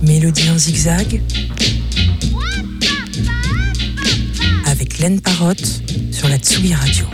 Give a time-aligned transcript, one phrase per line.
[0.00, 1.20] Mélodie en zigzag
[4.64, 5.82] avec Laine Parotte
[6.12, 7.06] sur la Tsugi Radio.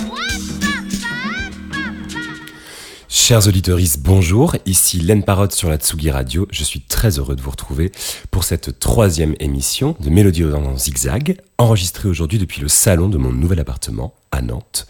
[3.09, 4.55] Chers auditeurs, bonjour.
[4.67, 6.47] Ici Laine Parotte sur la Tsugi Radio.
[6.51, 7.93] Je suis très heureux de vous retrouver
[8.31, 13.33] pour cette troisième émission de Mélodie en zigzag, enregistrée aujourd'hui depuis le salon de mon
[13.33, 14.87] nouvel appartement à Nantes.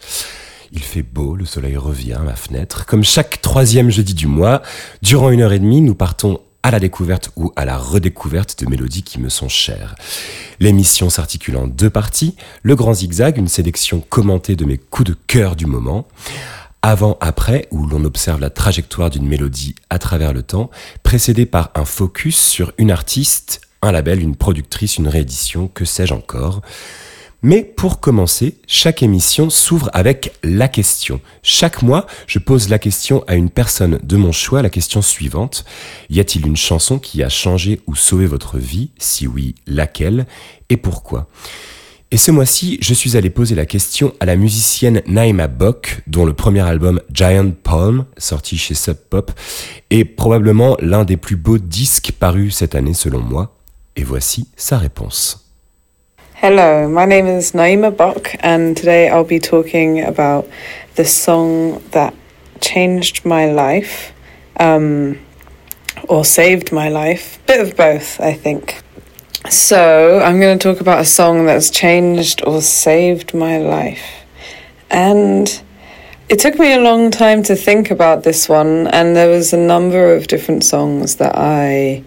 [0.71, 2.85] Il fait beau, le soleil revient à ma fenêtre.
[2.85, 4.61] Comme chaque troisième jeudi du mois,
[5.01, 8.69] durant une heure et demie, nous partons à la découverte ou à la redécouverte de
[8.69, 9.95] mélodies qui me sont chères.
[10.59, 12.35] L'émission s'articule en deux parties.
[12.63, 16.07] Le grand zigzag, une sélection commentée de mes coups de cœur du moment.
[16.81, 20.69] Avant-après, où l'on observe la trajectoire d'une mélodie à travers le temps,
[21.03, 26.13] précédée par un focus sur une artiste, un label, une productrice, une réédition, que sais-je
[26.13, 26.61] encore.
[27.43, 31.21] Mais pour commencer, chaque émission s'ouvre avec la question.
[31.43, 35.63] Chaque mois, je pose la question à une personne de mon choix, la question suivante.
[36.09, 38.89] Y a-t-il une chanson qui a changé ou sauvé votre vie?
[38.97, 40.25] Si oui, laquelle?
[40.69, 41.27] Et pourquoi?
[42.09, 46.25] Et ce mois-ci, je suis allé poser la question à la musicienne Naima Bock, dont
[46.25, 49.31] le premier album Giant Palm, sorti chez Sub Pop,
[49.89, 53.57] est probablement l'un des plus beaux disques parus cette année selon moi.
[53.95, 55.46] Et voici sa réponse.
[56.39, 60.47] Hello, my name is Naima Bok, and today I'll be talking about
[60.93, 62.13] the song that
[62.61, 64.13] changed my life,
[64.59, 65.17] um,
[66.07, 67.39] or saved my life.
[67.47, 68.83] Bit of both, I think.
[69.49, 74.23] So, I'm going to talk about a song that's changed or saved my life.
[74.91, 75.59] And
[76.29, 79.57] it took me a long time to think about this one, and there was a
[79.57, 82.03] number of different songs that I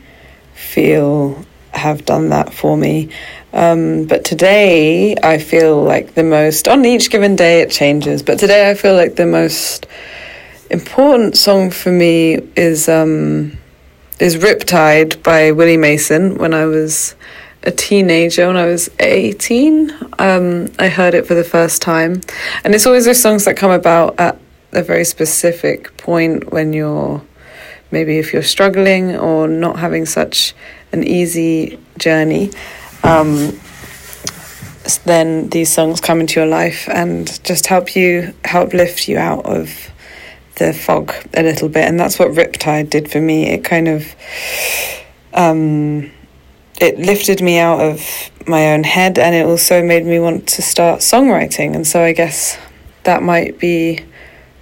[0.54, 3.10] feel have done that for me.
[3.52, 8.38] Um, but today I feel like the most, on each given day it changes, but
[8.38, 9.86] today I feel like the most
[10.70, 13.58] important song for me is um,
[14.20, 17.14] is Riptide by Willie Mason when I was
[17.62, 19.90] a teenager when I was 18.
[20.18, 22.20] Um, I heard it for the first time.
[22.64, 24.38] And it's always those songs that come about at
[24.72, 27.22] a very specific point when you're
[27.90, 30.54] maybe if you're struggling or not having such
[30.92, 32.50] an easy journey
[33.02, 33.58] um,
[35.04, 39.44] then these songs come into your life and just help you help lift you out
[39.46, 39.90] of
[40.56, 41.88] the fog a little bit.
[41.88, 43.48] And that's what riptide did for me.
[43.48, 44.14] It kind of
[45.32, 46.10] um,
[46.80, 50.62] it lifted me out of my own head and it also made me want to
[50.62, 51.74] start songwriting.
[51.74, 52.58] And so i guess
[53.04, 54.00] that might be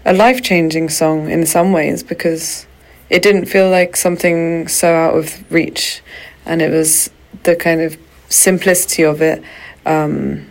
[0.04, 2.66] a life-changing song in some ways because
[3.10, 6.02] it didn't feel like something so out of reach
[6.46, 7.10] and it was
[7.44, 7.96] the kind of
[8.28, 9.42] simplicity of it
[9.86, 10.46] um,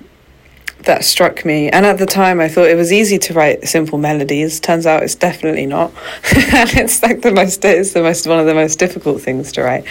[0.83, 1.69] that struck me.
[1.69, 4.59] And at the time, I thought it was easy to write simple melodies.
[4.59, 5.91] Turns out it's definitely not,
[6.35, 9.63] and it's like the most it's the most one of the most difficult things to
[9.63, 9.85] write.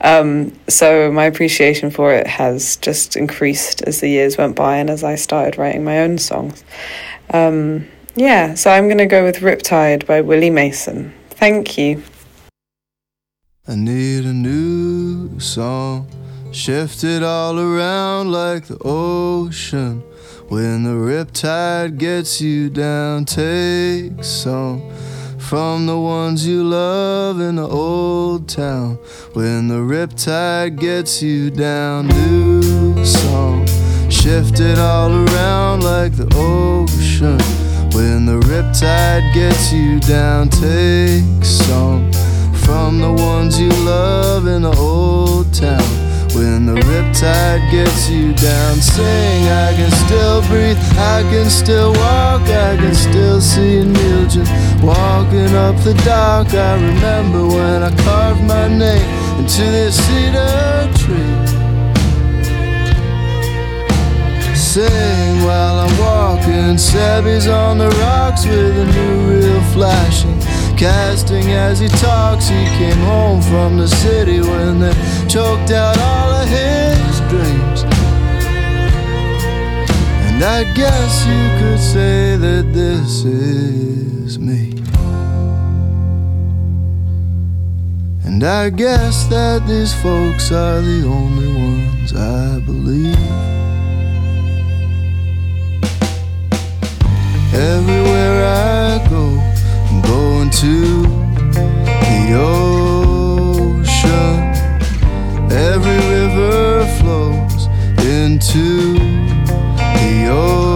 [0.00, 4.90] Um, so my appreciation for it has just increased as the years went by and
[4.90, 6.62] as I started writing my own songs.
[7.30, 11.12] Um, yeah, so I'm going to go with Riptide by Willie Mason.
[11.36, 12.02] Thank you.
[13.66, 16.06] I need a new song
[16.54, 20.04] Shifted all around like the ocean.
[20.48, 24.88] When the riptide gets you down, take some
[25.40, 28.98] from the ones you love in the old town.
[29.32, 33.66] When the riptide gets you down, new song.
[34.78, 37.63] All around like the ocean.
[37.94, 42.10] When the riptide gets you down, take some
[42.64, 45.80] from the ones you love in the old town.
[46.34, 49.46] When the riptide gets you down, sing.
[49.46, 54.48] I can still breathe, I can still walk, I can still see Niljan
[54.82, 56.52] walking up the dock.
[56.52, 61.53] I remember when I carved my name into this cedar tree.
[64.74, 70.36] Sing while I'm walking, Sebby's on the rocks with a new reel flashing
[70.76, 72.48] casting as he talks.
[72.48, 74.92] He came home from the city when they
[75.28, 77.84] choked out all of his dreams.
[80.26, 84.72] And I guess you could say that this is me.
[88.24, 93.53] And I guess that these folks are the only ones I believe.
[97.54, 99.38] Everywhere I go
[99.88, 101.02] I'm going to
[101.82, 103.84] the ocean.
[105.52, 107.68] Every river flows
[108.04, 108.94] into
[110.00, 110.72] the ocean.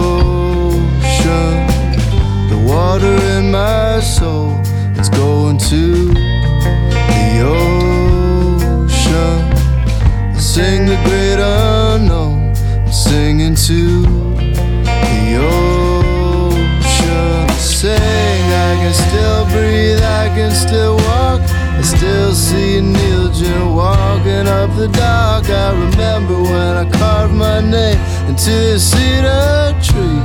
[2.49, 4.51] The water in my soul
[4.97, 9.39] is going to the ocean.
[10.33, 12.53] I sing the great unknown.
[12.85, 14.28] I'm singing to
[17.79, 21.39] Sing, I can still breathe, I can still walk.
[21.79, 25.45] I still see Neil Jim walking up the dock.
[25.45, 27.97] I remember when I carved my name
[28.27, 30.19] into the cedar tree.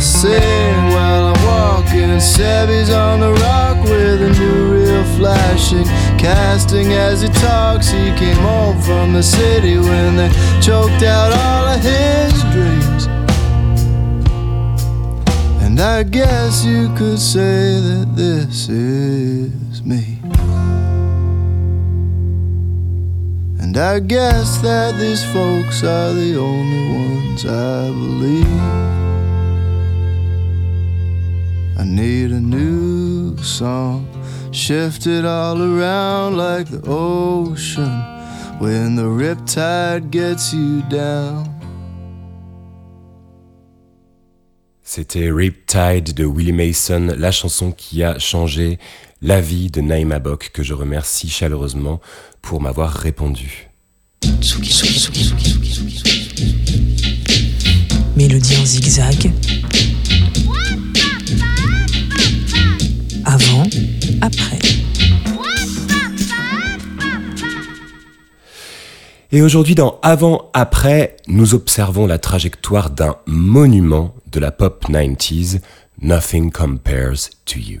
[0.00, 2.18] Sing while I'm walking.
[2.18, 5.84] Sebby's on the rock with a new reel flashing.
[6.18, 10.30] Casting as he talks, he came home from the city when they
[10.60, 12.93] choked out all of his dreams.
[15.74, 20.20] And I guess you could say that this is me.
[23.58, 28.60] And I guess that these folks are the only ones I believe.
[31.76, 34.06] I need a new song,
[34.52, 38.00] shifted all around like the ocean
[38.60, 41.53] when the riptide gets you down.
[44.86, 48.78] C'était Riptide de Willie Mason, la chanson qui a changé
[49.22, 52.02] la vie de Naïma Bok, que je remercie chaleureusement
[52.42, 53.70] pour m'avoir répondu.
[58.14, 59.32] Mélodie en zigzag.
[63.24, 63.64] Avant,
[64.20, 64.53] après.
[69.34, 75.58] Et aujourd'hui, dans Avant-Après, nous observons la trajectoire d'un monument de la pop 90s,
[76.00, 77.80] Nothing Compares to You.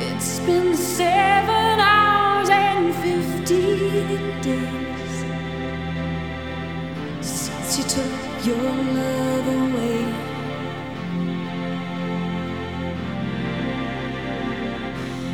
[0.00, 2.92] It's been seven hours and
[4.42, 5.24] days
[7.20, 9.71] since took your love.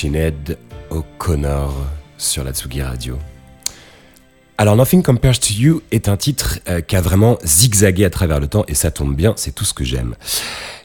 [0.00, 0.56] Sinead
[0.88, 1.74] O'Connor
[2.16, 3.18] sur la Tsugi Radio.
[4.56, 8.40] Alors Nothing Compares to You est un titre euh, qui a vraiment zigzagué à travers
[8.40, 10.14] le temps et ça tombe bien, c'est tout ce que j'aime.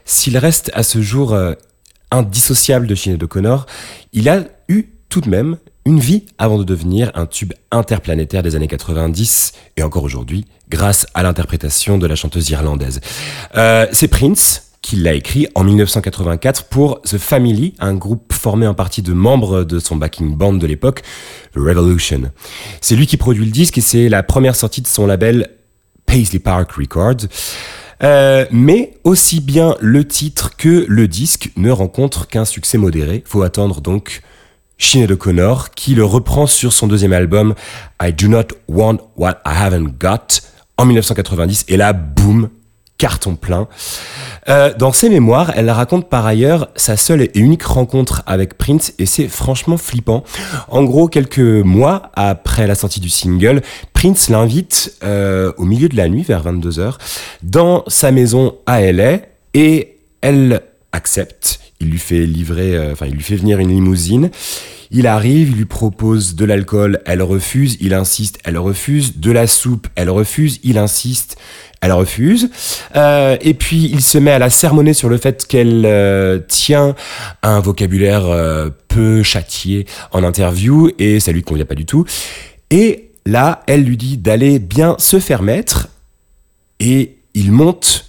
[0.04, 1.54] S'il reste à ce jour euh,
[2.10, 3.64] indissociable de Sinead O'Connor,
[4.12, 5.56] il a eu tout de même
[5.86, 11.06] une vie avant de devenir un tube interplanétaire des années 90 et encore aujourd'hui grâce
[11.14, 13.00] à l'interprétation de la chanteuse irlandaise.
[13.56, 18.74] Euh, c'est Prince qui l'a écrit en 1984 pour The Family, un groupe formé en
[18.74, 21.02] partie de membres de son backing band de l'époque,
[21.54, 22.30] The Revolution.
[22.80, 25.50] C'est lui qui produit le disque et c'est la première sortie de son label
[26.06, 27.26] Paisley Park Records.
[28.04, 33.24] Euh, mais aussi bien le titre que le disque ne rencontrent qu'un succès modéré.
[33.26, 34.22] Faut attendre donc
[34.78, 37.56] Sinead O'Connor qui le reprend sur son deuxième album
[38.00, 42.50] I Do Not Want What I Haven't Got en 1990 et là boum
[42.98, 43.68] carton plein.
[44.48, 48.94] Euh, dans ses mémoires, elle raconte par ailleurs sa seule et unique rencontre avec Prince
[48.98, 50.24] et c'est franchement flippant.
[50.68, 53.62] En gros, quelques mois après la sortie du single,
[53.92, 56.94] Prince l'invite euh, au milieu de la nuit, vers 22h,
[57.42, 59.20] dans sa maison à LA
[59.54, 60.62] et elle
[60.92, 61.60] accepte.
[61.80, 64.30] Il lui fait livrer, euh, enfin, il lui fait venir une limousine.
[64.90, 69.46] Il arrive, il lui propose de l'alcool, elle refuse, il insiste, elle refuse, de la
[69.46, 71.36] soupe, elle refuse, il insiste,
[71.80, 72.50] elle refuse.
[72.96, 76.94] Euh, et puis il se met à la sermonner sur le fait qu'elle euh, tient
[77.42, 82.04] un vocabulaire euh, peu châtié en interview et ça lui convient pas du tout.
[82.70, 85.88] Et là, elle lui dit d'aller bien se faire mettre
[86.80, 88.06] et il monte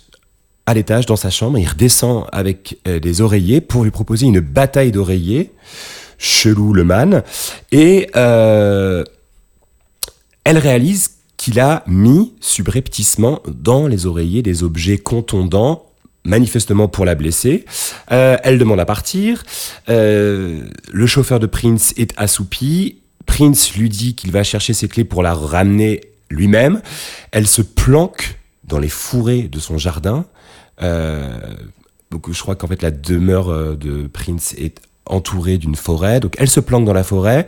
[0.65, 4.91] à l'étage dans sa chambre, il redescend avec des oreillers pour lui proposer une bataille
[4.91, 5.51] d'oreillers
[6.17, 7.23] chelou le man
[7.71, 9.05] et elle
[10.45, 15.87] réalise qu'il a mis subrepticement dans les oreillers des objets contondants
[16.27, 17.65] manifestement pour la blesser.
[18.11, 19.43] Euh, elle demande à partir.
[19.89, 22.97] Euh, le chauffeur de Prince est assoupi.
[23.25, 26.81] Prince lui dit qu'il va chercher ses clés pour la ramener lui-même.
[27.31, 30.25] Elle se planque dans les fourrés de son jardin.
[30.81, 31.39] Euh,
[32.11, 36.19] donc je crois qu'en fait la demeure de Prince est entourée d'une forêt.
[36.19, 37.47] Donc elle se planque dans la forêt.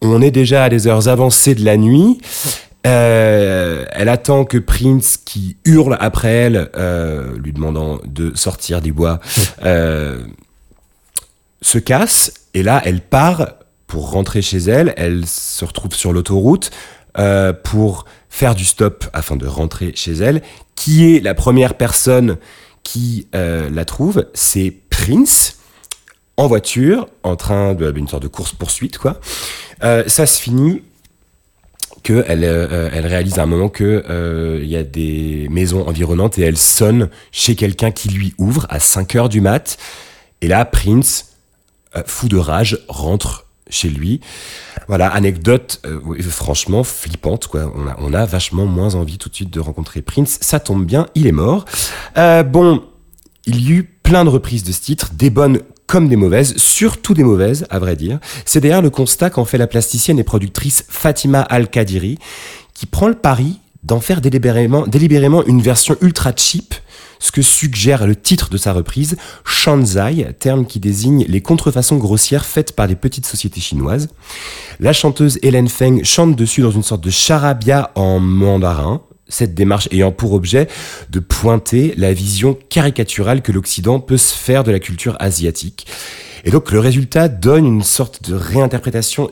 [0.00, 2.18] On est déjà à des heures avancées de la nuit.
[2.86, 8.92] Euh, elle attend que Prince, qui hurle après elle, euh, lui demandant de sortir du
[8.92, 9.20] bois,
[9.64, 10.24] euh,
[11.60, 12.32] se casse.
[12.54, 13.54] Et là, elle part
[13.86, 14.94] pour rentrer chez elle.
[14.96, 16.70] Elle se retrouve sur l'autoroute
[17.62, 20.42] pour faire du stop afin de rentrer chez elle.
[20.74, 22.38] Qui est la première personne
[22.82, 24.26] qui la trouve?
[24.32, 25.58] C'est Prince
[26.38, 29.20] en voiture, en train de une sorte de course poursuite quoi.
[29.82, 30.82] Ça se finit
[32.02, 35.86] que elle, euh, elle réalise à un moment que euh, il y a des maisons
[35.86, 39.78] environnantes et elle sonne chez quelqu'un qui lui ouvre à 5 heures du mat.
[40.40, 41.36] Et là, Prince,
[41.96, 44.20] euh, fou de rage, rentre chez lui.
[44.88, 45.80] Voilà, anecdote
[46.28, 47.46] franchement flippante.
[47.46, 47.72] Quoi.
[47.74, 50.38] On, a, on a vachement moins envie tout de suite de rencontrer Prince.
[50.42, 51.64] Ça tombe bien, il est mort.
[52.16, 52.82] Bon,
[53.46, 56.56] il y a eu plein de reprises de ce titre, des bonnes comme des mauvaises,
[56.56, 58.18] surtout des mauvaises, à vrai dire.
[58.44, 62.18] C'est d'ailleurs le constat qu'en fait la plasticienne et productrice Fatima Al-Kadiri,
[62.72, 66.74] qui prend le pari d'en faire délibérément, délibérément une version ultra cheap,
[67.18, 72.44] ce que suggère le titre de sa reprise, Shanzai, terme qui désigne les contrefaçons grossières
[72.44, 74.08] faites par les petites sociétés chinoises.
[74.80, 79.88] La chanteuse Hélène Feng chante dessus dans une sorte de charabia en mandarin, cette démarche
[79.90, 80.68] ayant pour objet
[81.10, 85.86] de pointer la vision caricaturale que l'Occident peut se faire de la culture asiatique.
[86.44, 89.30] Et donc le résultat donne une sorte de réinterprétation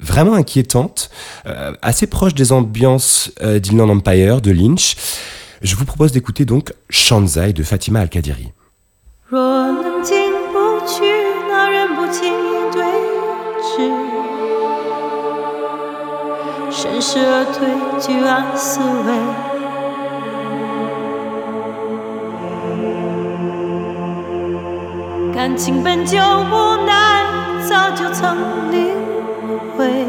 [0.00, 1.10] vraiment inquiétante,
[1.46, 4.96] euh, assez proche des ambiances euh, d'Inland Empire de Lynch.
[5.62, 8.52] Je vous propose d'écouter donc Shanzai de Fatima Al-Qadiri.
[16.82, 17.68] 顺势而退，
[18.00, 19.12] 居安思危。
[25.34, 27.26] 感情本就无奈，
[27.68, 28.34] 早就曾
[28.72, 28.96] 领
[29.76, 30.06] 会，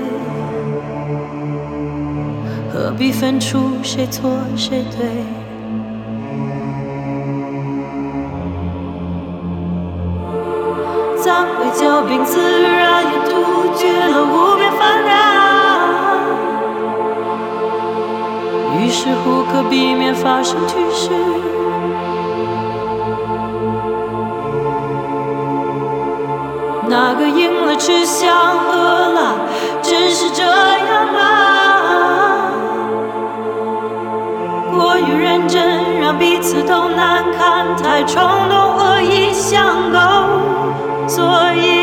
[2.72, 5.26] 何必分出谁错谁对？
[11.22, 15.41] 暂会骄兵，自然也杜绝了无边烦恼。
[18.82, 21.12] 于是乎，可避免发生趋势。
[26.88, 29.36] 那个赢了吃香喝辣，
[29.84, 31.20] 真是这样吗？
[34.74, 40.00] 过于认真，让彼此都难堪，太冲动，恶意相勾，
[41.08, 41.24] 所
[41.54, 41.81] 以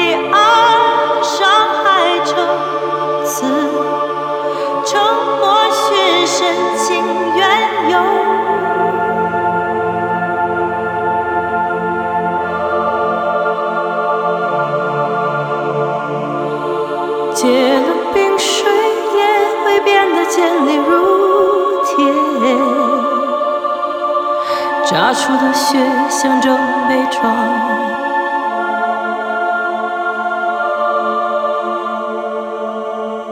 [25.09, 25.79] 炸出的血
[26.11, 26.55] 象征
[26.87, 27.35] 悲壮。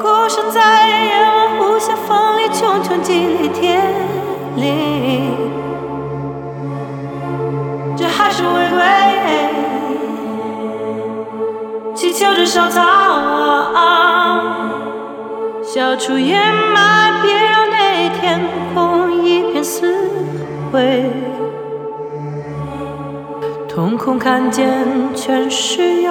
[0.00, 3.82] 孤身在夜晚无限风里茕茕激烈天
[4.56, 5.36] 灵，
[7.94, 8.80] 这还是违规。
[11.94, 12.82] 祈求着收藏，
[15.62, 16.40] 消除掩
[16.72, 18.40] 埋，别让那天
[18.72, 19.94] 空一片死
[20.72, 21.12] 灰。
[23.76, 24.66] 瞳孔看见
[25.14, 26.10] 全是忧，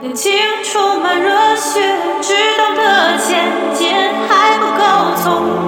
[0.00, 0.32] 年轻
[0.64, 1.82] 充满热血，
[2.22, 3.90] 只懂得前进，
[4.26, 4.82] 还不够
[5.22, 5.61] 聪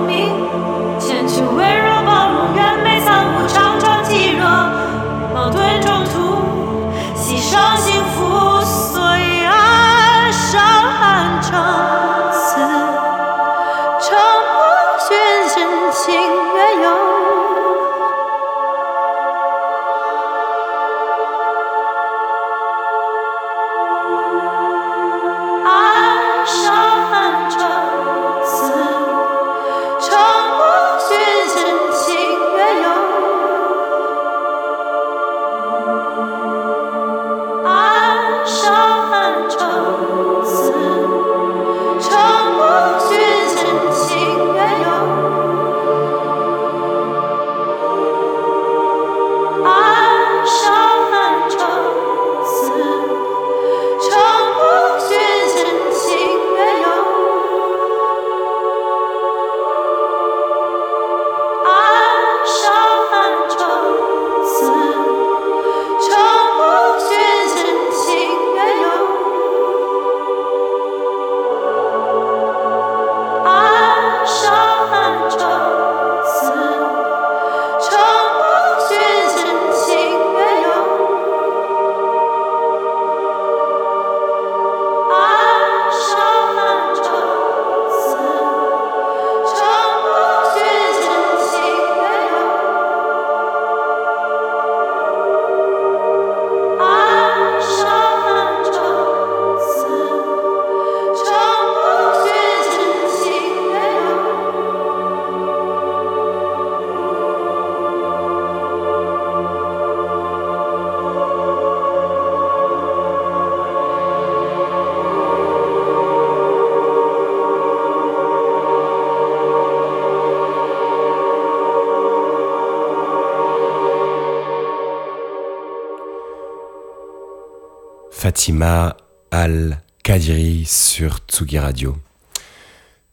[128.34, 128.96] Fatima
[129.30, 131.96] Al Kadiri sur Tsugi Radio.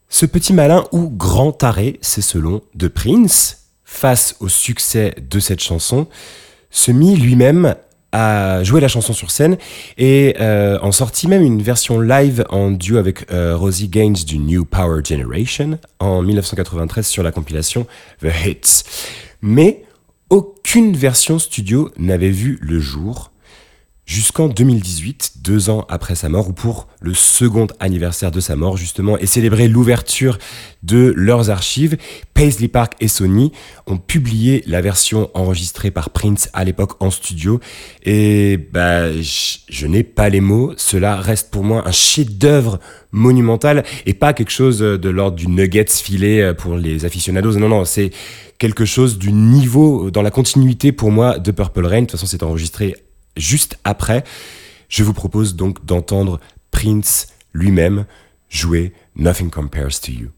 [0.08, 5.60] Ce petit malin ou grand taré, c'est selon de Prince, face au succès de cette
[5.60, 6.08] chanson,
[6.70, 7.76] se mit lui-même
[8.10, 9.58] à jouer la chanson sur scène
[9.96, 14.40] et euh, en sortit même une version live en duo avec euh, Rosie Gaines du
[14.40, 17.86] New Power Generation en 1993 sur la compilation
[18.22, 18.82] The Hits.
[19.40, 19.84] Mais
[20.30, 23.31] aucune version studio n'avait vu le jour
[24.04, 28.76] jusqu'en 2018, deux ans après sa mort, ou pour le second anniversaire de sa mort
[28.76, 30.38] justement, et célébrer l'ouverture
[30.82, 31.96] de leurs archives,
[32.34, 33.52] Paisley Park et Sony
[33.86, 37.60] ont publié la version enregistrée par Prince à l'époque en studio,
[38.02, 42.80] et bah, je, n'ai pas les mots, cela reste pour moi un chef-d'œuvre
[43.12, 47.84] monumental, et pas quelque chose de l'ordre du nuggets filé pour les aficionados, non, non,
[47.84, 48.10] c'est
[48.58, 52.26] quelque chose du niveau, dans la continuité pour moi de Purple Rain, de toute façon
[52.26, 52.96] c'est enregistré
[53.36, 54.24] juste après,
[54.88, 56.40] je vous propose donc d'entendre
[56.70, 58.06] Prince lui-même
[58.48, 60.30] jouer Nothing Compares to You.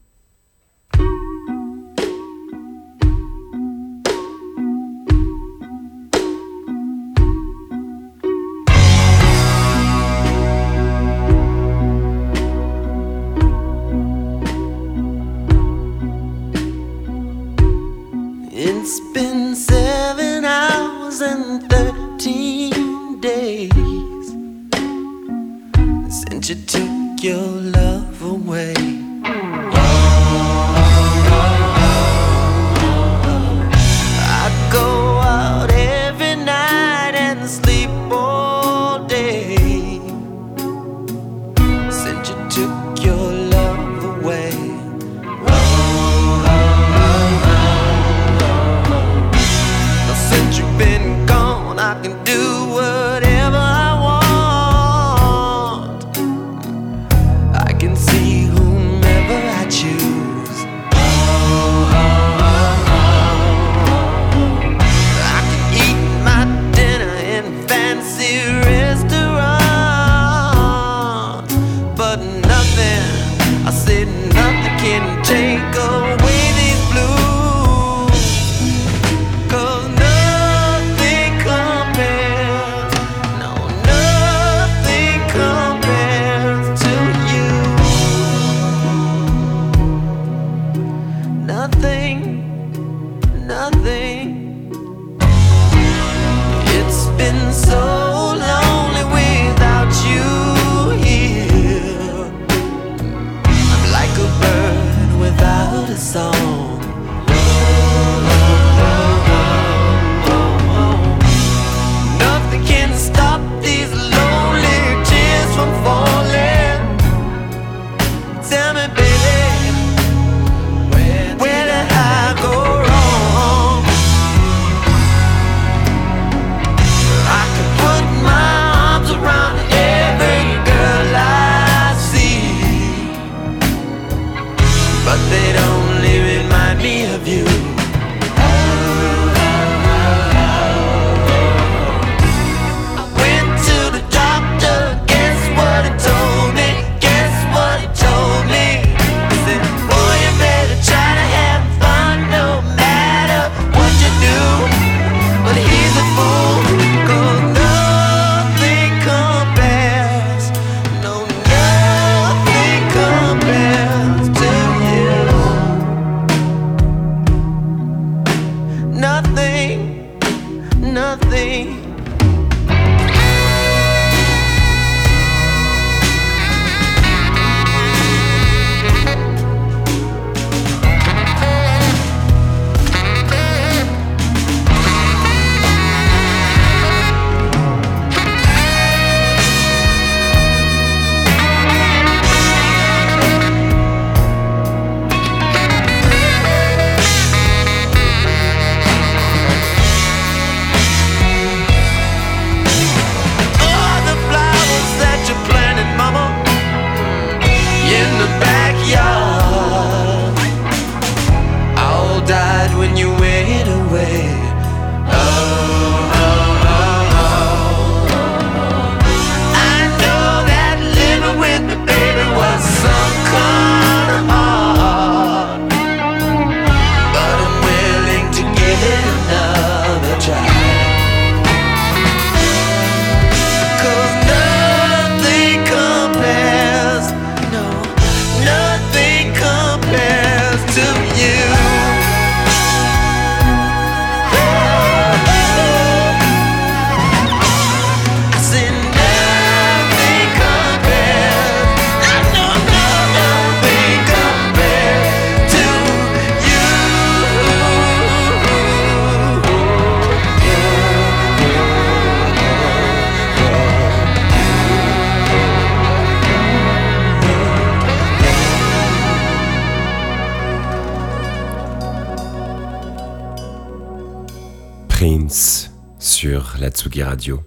[276.65, 277.43] La Tsugi Radio.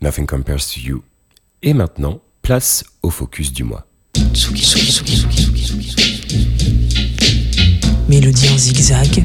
[0.00, 1.04] Nothing compares to you.
[1.62, 3.86] Et maintenant, place au focus du mois.
[8.08, 9.24] Mélodie en zigzag.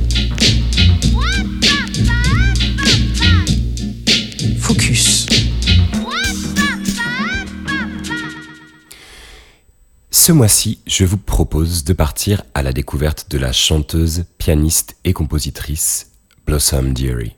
[4.59, 5.25] Focus.
[10.11, 15.13] Ce mois-ci, je vous propose de partir à la découverte de la chanteuse, pianiste et
[15.13, 16.11] compositrice
[16.45, 17.35] Blossom Dearie.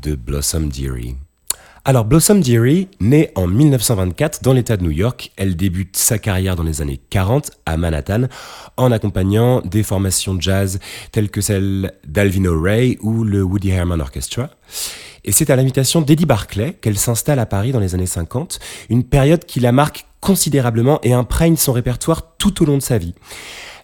[0.00, 1.16] De Blossom Dearie.
[1.84, 6.56] Alors Blossom Dearie, née en 1924 dans l'État de New York, elle débute sa carrière
[6.56, 8.24] dans les années 40 à Manhattan
[8.76, 10.78] en accompagnant des formations jazz
[11.10, 14.50] telles que celles d'Alvin O'Reilly ou le Woody Herman Orchestra.
[15.24, 18.58] Et c'est à l'invitation d'Eddie Barclay qu'elle s'installe à Paris dans les années 50,
[18.90, 22.98] une période qui la marque considérablement et imprègne son répertoire tout au long de sa
[22.98, 23.14] vie.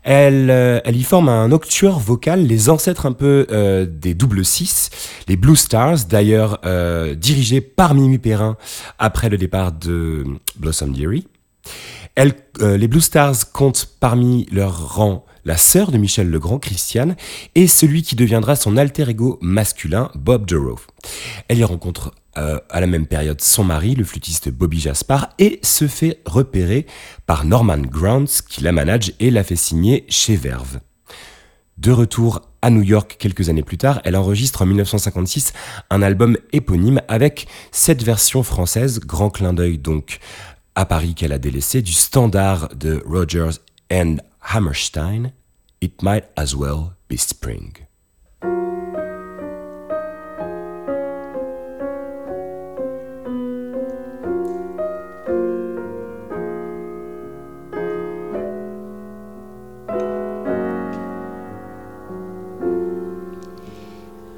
[0.02, 4.44] Elle, euh, elle y forme un octuor vocal, les ancêtres un peu euh, des double
[4.44, 4.90] six,
[5.26, 8.56] les Blue Stars, d'ailleurs euh, dirigés par Mimi Perrin
[9.00, 10.24] après le départ de
[10.60, 11.26] Blossom Dearie.
[12.14, 17.16] Elle, euh, les Blue Stars comptent parmi leurs rangs la sœur de Michel Legrand, Christiane,
[17.54, 20.80] et celui qui deviendra son alter ego masculin, Bob Dorough.
[21.46, 25.60] Elle y rencontre euh, à la même période son mari, le flûtiste Bobby Jaspar, et
[25.62, 26.84] se fait repérer
[27.26, 30.80] par Norman Grounds qui la manage et la fait signer chez Verve.
[31.78, 35.52] De retour à New York quelques années plus tard, elle enregistre en 1956
[35.90, 40.18] un album éponyme avec cette version française, grand clin d'œil donc
[40.74, 43.60] à Paris qu'elle a délaissé, du standard de Rogers
[43.92, 44.16] and
[44.50, 45.32] Hammerstein,
[45.80, 47.86] It Might As Well Be Spring.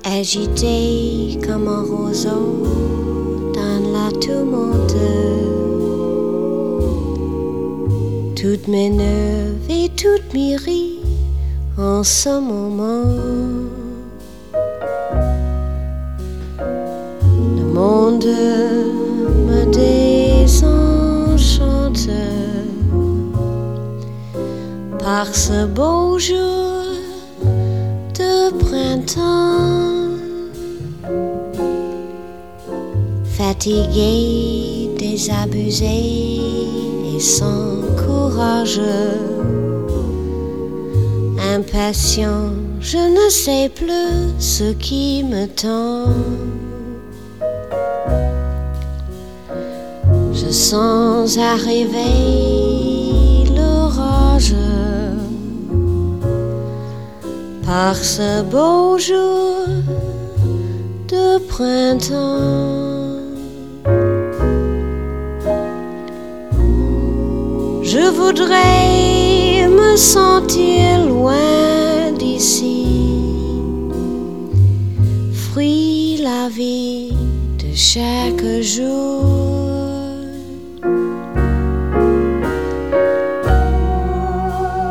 [0.04, 2.66] agité comme un roseau
[3.54, 5.47] dans la tourmente.
[8.40, 11.03] Toutes mes nerfs et toutes mes rires
[11.77, 13.03] en ce moment.
[17.57, 18.24] Le monde
[19.48, 19.64] me
[20.44, 22.09] désenchante
[25.01, 26.85] par ce beau jour
[28.14, 30.14] de printemps.
[33.37, 36.29] Fatigué, désabusé
[37.20, 38.81] sans courage,
[41.54, 46.12] impatient, je ne sais plus ce qui me tend.
[50.33, 52.04] Je sens arriver
[53.57, 54.54] l'orage
[57.66, 59.66] par ce beau jour
[61.09, 62.88] de printemps.
[67.90, 72.85] Je voudrais me sentir loin d'ici,
[75.33, 77.14] fruit la vie
[77.59, 79.24] de chaque jour.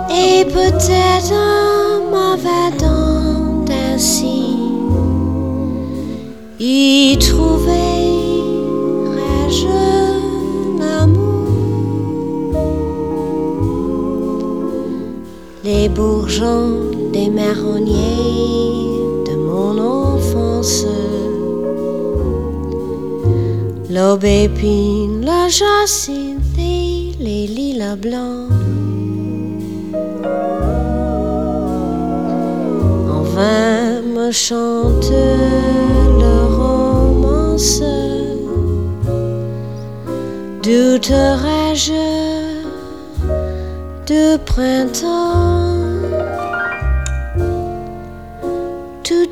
[0.10, 4.58] Et peut-être en m'avadant ainsi,
[15.88, 18.92] Les bourgeons des marronniers
[19.26, 20.86] de mon enfance.
[23.90, 28.52] L'aubépine, la jacinthe et les lilas blancs.
[33.16, 35.10] En vain me chante
[36.22, 37.82] le romance.
[40.64, 41.94] Douterais-je
[44.06, 45.57] de printemps?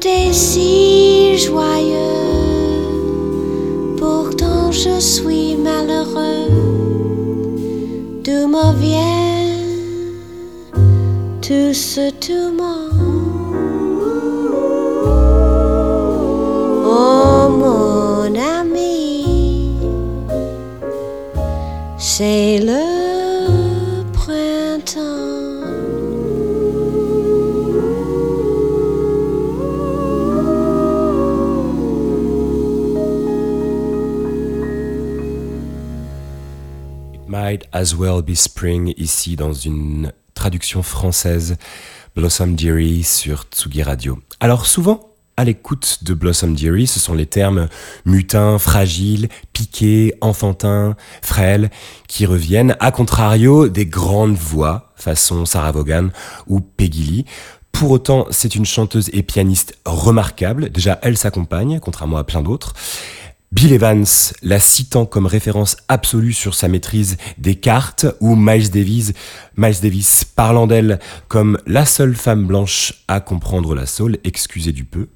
[0.02, 1.96] Tout est si joyeux,
[3.98, 6.50] pourtant je suis malheureux.
[8.24, 9.54] D'où me vient
[11.42, 12.90] tout ce tourment?
[16.86, 19.78] Oh mon ami,
[21.98, 22.60] c'est
[37.46, 41.58] Might As Well Be Spring, ici dans une traduction française,
[42.16, 44.18] Blossom Dearie sur Tsugi Radio.
[44.40, 47.68] Alors souvent, à l'écoute de Blossom Dearie, ce sont les termes
[48.04, 51.70] mutin, fragile, piqué, enfantin, frêle
[52.08, 56.10] qui reviennent, à contrario des grandes voix, façon Sarah Vaughan
[56.48, 57.26] ou Peggy Lee.
[57.72, 60.72] Pour autant, c'est une chanteuse et pianiste remarquable.
[60.72, 62.74] Déjà, elle s'accompagne, contrairement à plein d'autres.
[63.56, 64.04] Bill Evans
[64.42, 69.14] la citant comme référence absolue sur sa maîtrise des cartes, ou Miles Davis,
[69.56, 71.00] Miles Davis parlant d'elle
[71.30, 75.08] comme la seule femme blanche à comprendre la soul, excusez du peu.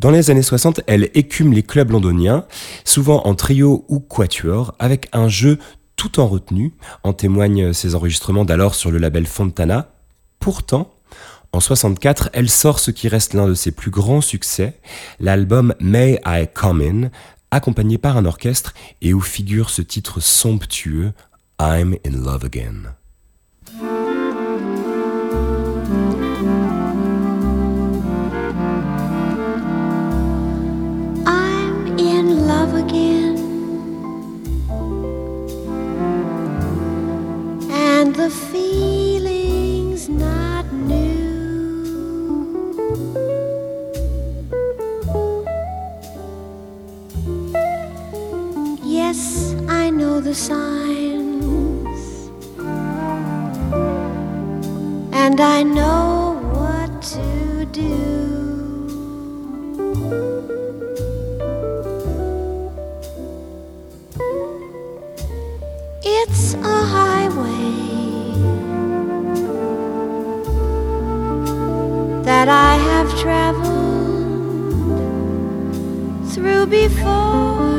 [0.00, 2.44] Dans les années 60, elle écume les clubs londoniens,
[2.84, 5.60] souvent en trio ou quatuor, avec un jeu
[5.94, 9.92] tout en retenue, en témoignent ses enregistrements d'alors sur le label Fontana.
[10.40, 10.92] Pourtant,
[11.52, 14.78] en 64, elle sort ce qui reste l'un de ses plus grands succès,
[15.20, 17.10] l'album May I Come In,
[17.50, 21.12] accompagné par un orchestre et où figure ce titre somptueux
[21.60, 22.94] I'm in love again.
[49.12, 52.00] Yes, I know the signs,
[55.12, 57.96] and I know what to do.
[66.04, 67.72] It's a highway
[72.22, 74.30] that I have traveled
[76.32, 77.69] through before.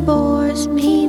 [0.00, 0.99] Bores me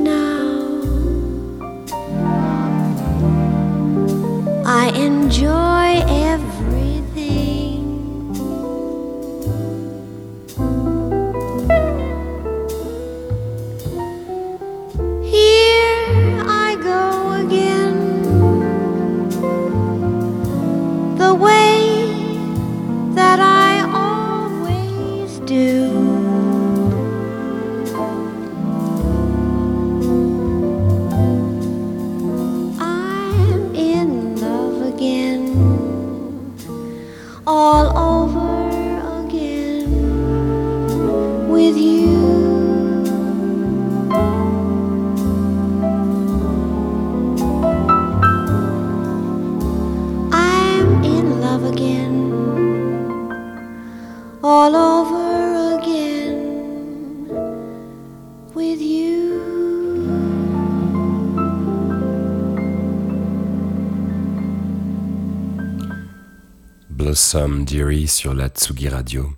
[67.12, 69.34] Blossom Dearie sur la Tsugi Radio.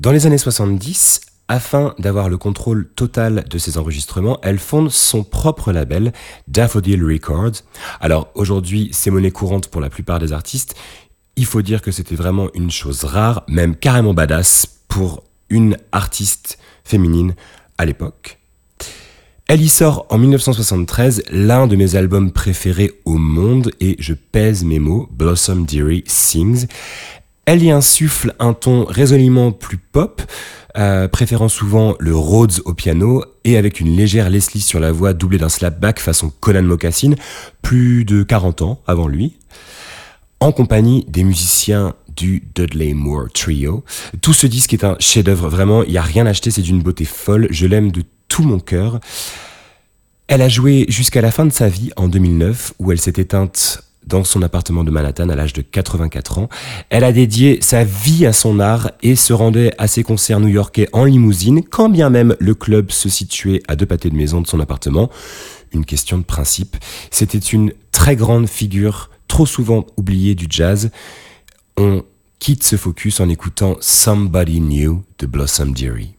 [0.00, 5.22] Dans les années 70, afin d'avoir le contrôle total de ses enregistrements, elle fonde son
[5.22, 6.14] propre label,
[6.48, 7.60] Daffodil Records.
[8.00, 10.74] Alors aujourd'hui, c'est monnaie courante pour la plupart des artistes.
[11.36, 16.58] Il faut dire que c'était vraiment une chose rare, même carrément badass pour une artiste
[16.84, 17.34] féminine
[17.76, 18.41] à l'époque.
[19.48, 24.64] Elle y sort en 1973 l'un de mes albums préférés au monde et je pèse
[24.64, 26.66] mes mots, Blossom Dearie Sings.
[27.44, 30.22] Elle y insuffle un ton résolument plus pop,
[30.78, 35.12] euh, préférant souvent le Rhodes au piano et avec une légère Leslie sur la voix
[35.12, 37.14] doublée d'un slapback façon Conan Mocassin,
[37.60, 39.36] plus de 40 ans avant lui,
[40.40, 43.84] en compagnie des musiciens du Dudley Moore Trio.
[44.20, 47.04] Tout ce disque est un chef-d'œuvre, vraiment, il n'y a rien à c'est d'une beauté
[47.04, 48.02] folle, je l'aime de
[48.32, 48.98] tout mon cœur.
[50.26, 53.84] Elle a joué jusqu'à la fin de sa vie en 2009 où elle s'est éteinte
[54.06, 56.48] dans son appartement de Manhattan à l'âge de 84 ans.
[56.88, 60.88] Elle a dédié sa vie à son art et se rendait à ses concerts new-yorkais
[60.94, 64.46] en limousine, quand bien même le club se situait à deux pâtés de maison de
[64.46, 65.10] son appartement.
[65.72, 66.78] Une question de principe.
[67.10, 70.90] C'était une très grande figure, trop souvent oubliée du jazz.
[71.76, 72.02] On
[72.38, 76.14] quitte ce focus en écoutant Somebody New de Blossom Dearie.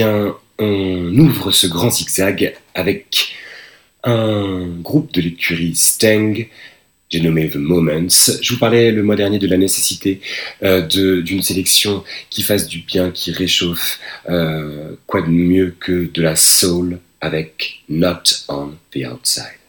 [0.00, 3.34] on ouvre ce grand zigzag avec
[4.04, 6.46] un groupe de l'écurie Stang,
[7.08, 8.08] j'ai nommé The Moments.
[8.40, 10.20] Je vous parlais le mois dernier de la nécessité
[10.62, 14.00] euh, d'une sélection qui fasse du bien, qui réchauffe.
[14.28, 19.65] Euh, quoi de mieux que de la soul avec Not on the Outside.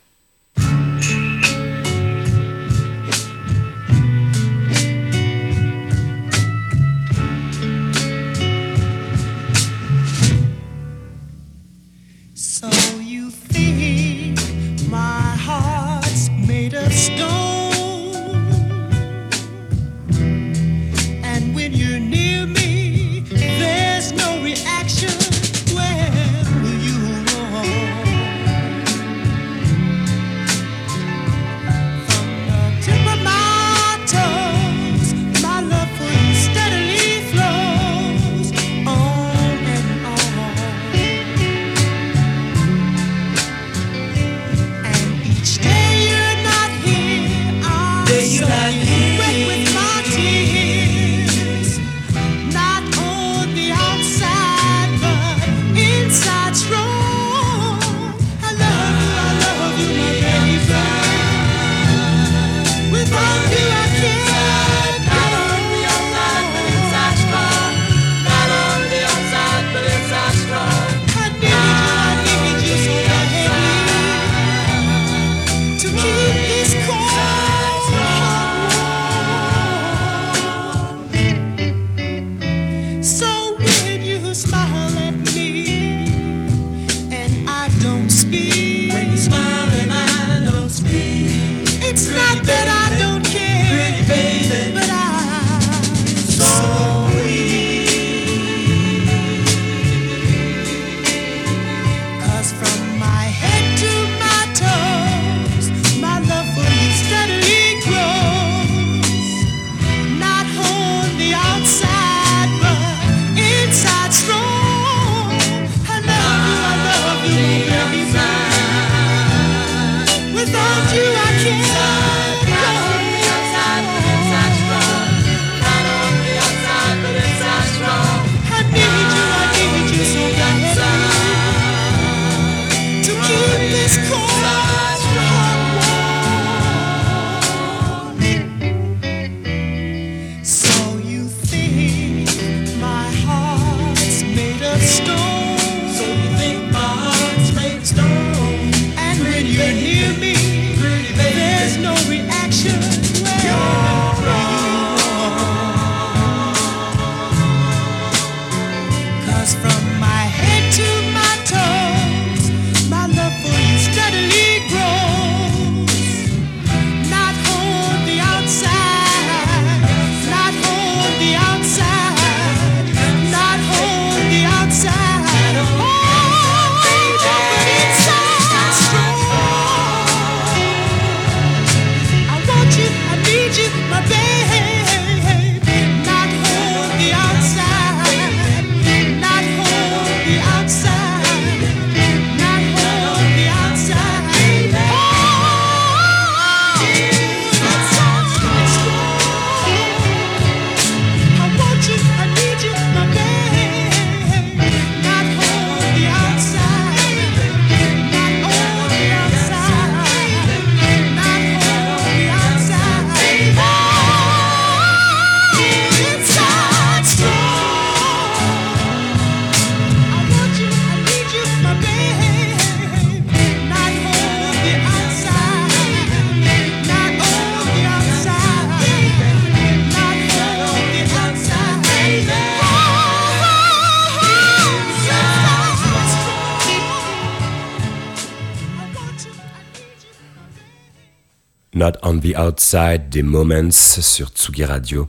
[242.04, 245.08] On the Outside des Moments sur Tsugi Radio.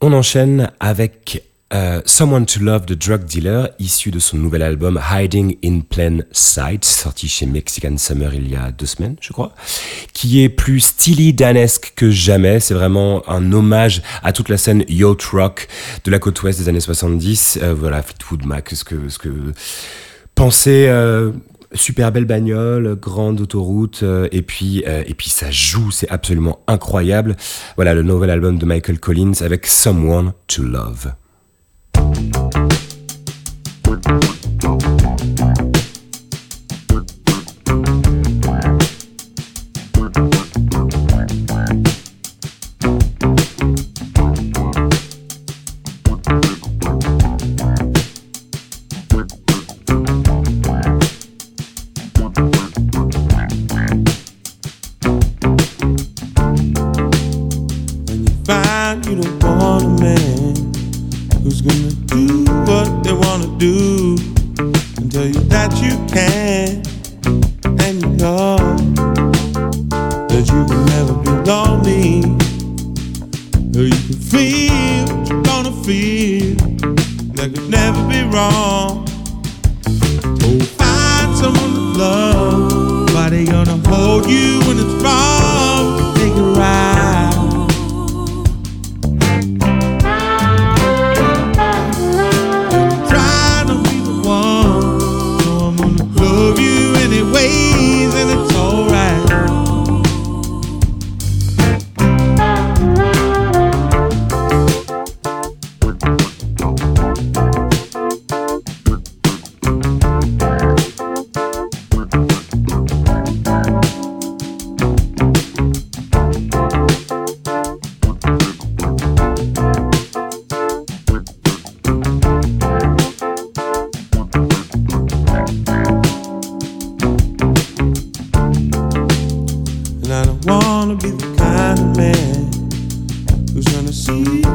[0.00, 5.00] On enchaîne avec euh, Someone to Love the Drug Dealer, issu de son nouvel album
[5.10, 9.54] Hiding in Plain Sight, sorti chez Mexican Summer il y a deux semaines, je crois,
[10.12, 12.58] qui est plus stylé danesque que jamais.
[12.58, 15.68] C'est vraiment un hommage à toute la scène yacht rock
[16.04, 17.60] de la côte ouest des années 70.
[17.62, 19.30] Euh, voilà, Fleetwood Mac, ce que, ce que
[20.34, 20.86] penser.
[20.88, 21.30] Euh,
[21.72, 26.60] super belle bagnole, grande autoroute, euh, et puis euh, et puis ça joue, c'est absolument
[26.66, 27.36] incroyable.
[27.76, 31.12] Voilà le nouvel album de Michael Collins avec Someone to Love.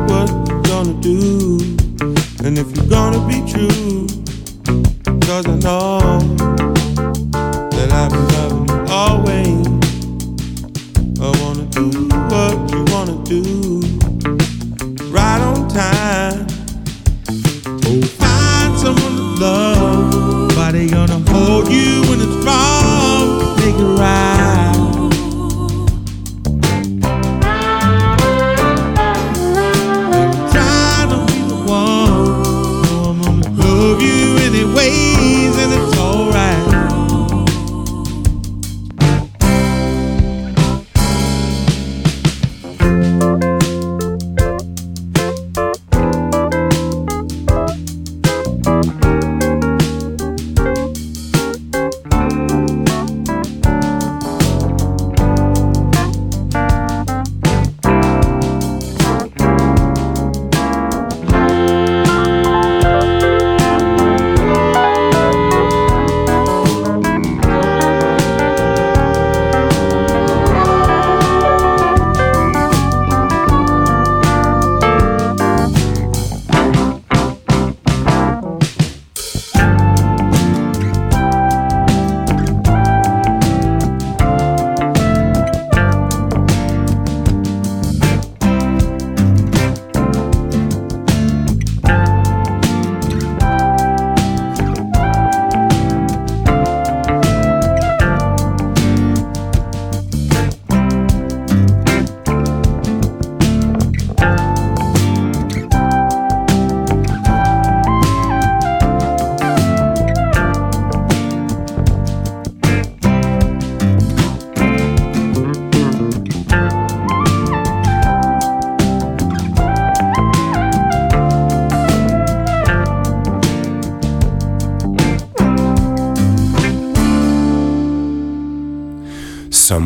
[0.09, 1.57] What you're gonna do.
[2.43, 4.07] And if you're gonna be true,
[5.21, 6.34] cause I know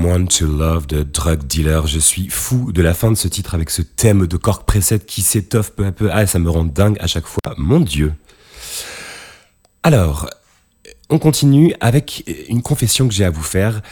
[0.09, 1.85] Someone to Love de Drug Dealer.
[1.85, 5.01] Je suis fou de la fin de ce titre avec ce thème de Cork Preset
[5.01, 6.09] qui s'étoffe peu à peu.
[6.11, 7.53] Ah, ça me rend dingue à chaque fois.
[7.57, 8.13] Mon Dieu.
[9.83, 10.27] Alors,
[11.11, 13.83] on continue avec une confession que j'ai à vous faire.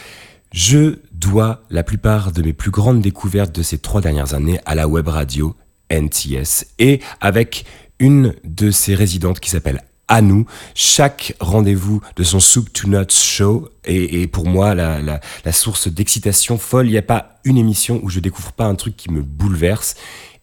[0.50, 4.74] Je dois la plupart de mes plus grandes découvertes de ces trois dernières années à
[4.74, 5.54] la web radio
[5.88, 7.64] NTS et avec
[8.00, 10.46] une de ses résidentes qui s'appelle à nous.
[10.74, 15.88] Chaque rendez-vous de son Soup to Nuts show est, pour moi la, la, la source
[15.88, 16.86] d'excitation folle.
[16.86, 19.94] Il n'y a pas une émission où je découvre pas un truc qui me bouleverse.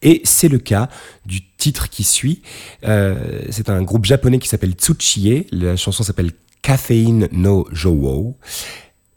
[0.01, 0.89] Et c'est le cas
[1.25, 2.41] du titre qui suit.
[2.85, 5.47] Euh, c'est un groupe japonais qui s'appelle Tsuchiye.
[5.51, 8.37] La chanson s'appelle Caffeine no Jowo.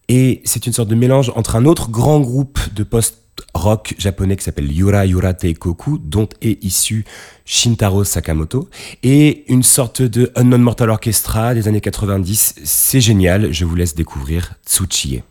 [0.09, 2.83] Et c'est une sorte de mélange entre un autre grand groupe de
[3.59, 7.05] post-rock japonais qui s'appelle Yura Yura Teikoku, dont est issu
[7.45, 8.69] Shintaro Sakamoto,
[9.03, 12.55] et une sorte de Unknown Mortal Orchestra des années 90.
[12.63, 15.23] C'est génial, je vous laisse découvrir Tsuchiye.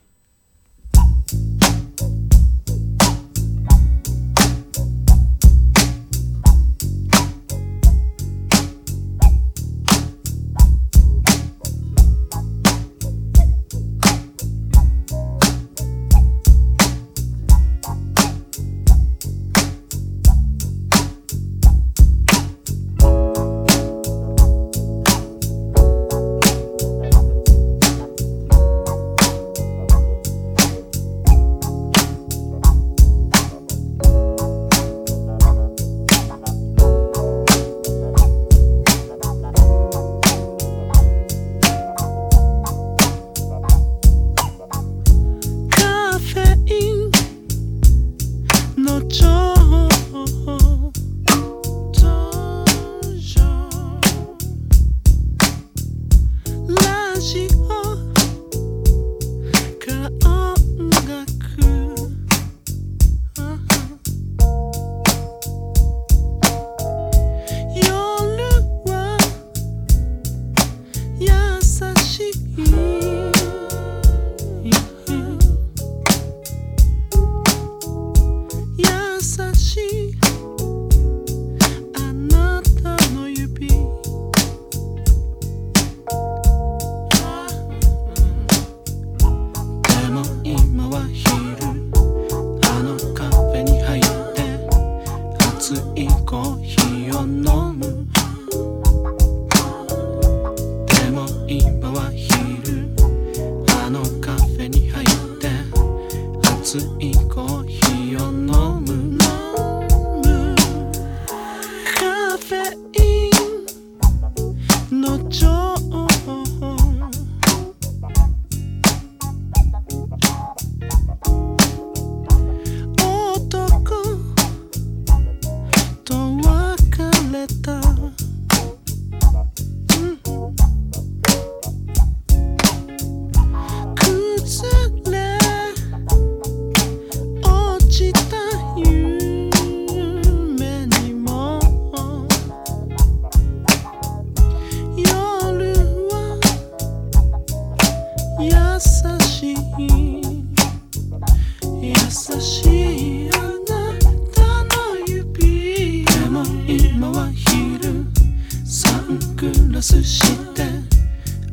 [159.77, 160.63] ラスして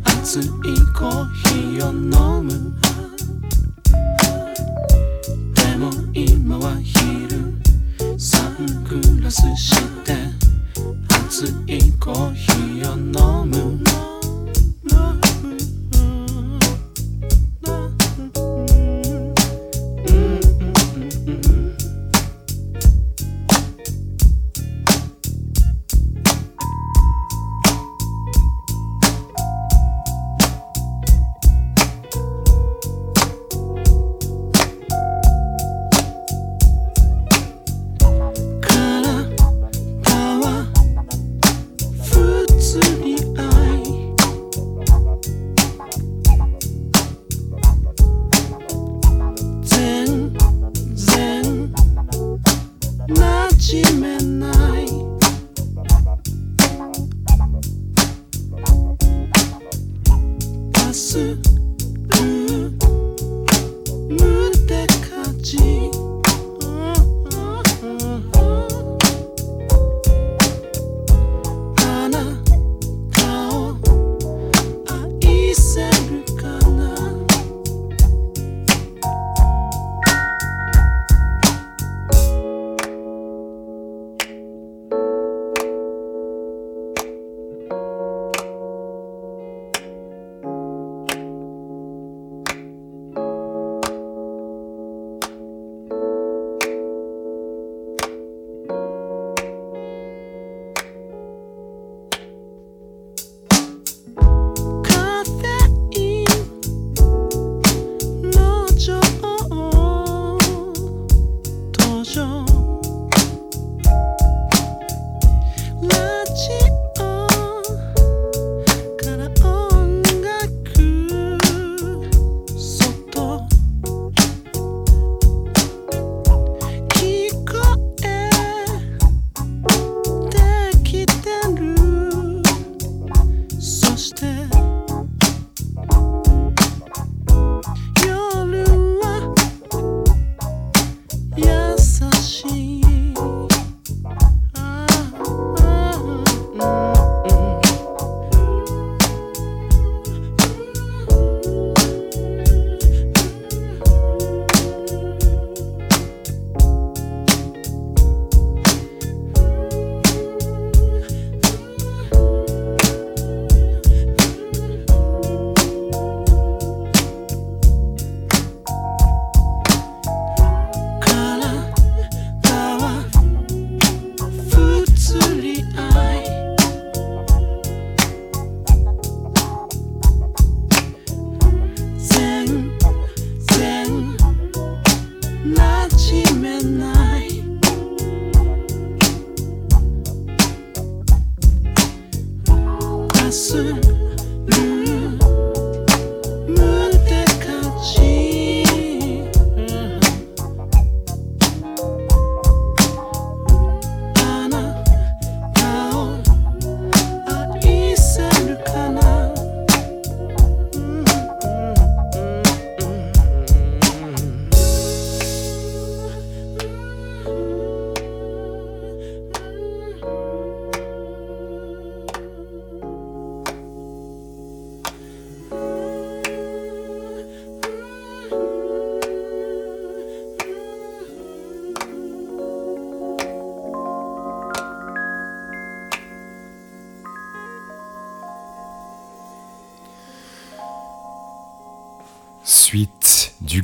[0.02, 0.42] 熱い
[0.98, 2.50] コーヒーを飲む。
[5.52, 7.52] でも今は昼
[8.18, 10.14] サングラスして
[11.10, 12.43] 熱いコーヒー。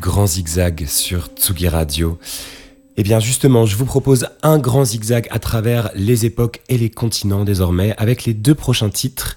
[0.01, 2.18] Grand zigzag sur Tsugi Radio.
[2.96, 6.88] Eh bien justement, je vous propose un grand zigzag à travers les époques et les
[6.88, 9.36] continents désormais avec les deux prochains titres.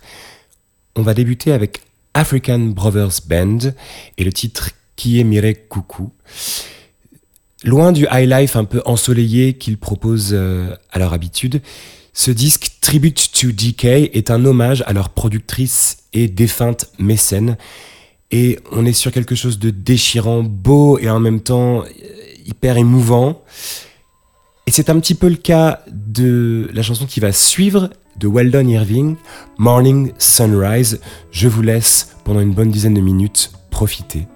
[0.95, 1.81] On va débuter avec
[2.13, 3.59] African Brothers Band
[4.17, 5.53] et le titre Qui est Mire.
[7.65, 11.61] Loin du high life un peu ensoleillé qu'ils proposent euh, à leur habitude,
[12.13, 17.57] ce disque Tribute to DK est un hommage à leur productrice et défunte mécène.
[18.31, 21.85] Et on est sur quelque chose de déchirant, beau et en même temps euh,
[22.45, 23.43] hyper émouvant.
[24.65, 28.67] Et c'est un petit peu le cas de la chanson qui va suivre de Weldon
[28.67, 29.15] Irving,
[29.57, 30.99] Morning Sunrise.
[31.31, 34.27] Je vous laisse pendant une bonne dizaine de minutes profiter.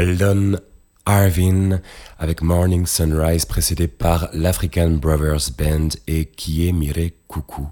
[0.00, 0.58] Well done,
[1.04, 1.82] Arvin,
[2.18, 7.68] avec Morning Sunrise, précédé par l'African Brothers Band et Kie Mire Coucou.